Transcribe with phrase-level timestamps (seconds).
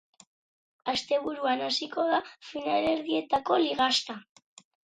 [0.93, 4.21] Asteburuan hasiko da finalerdietako ligaxka.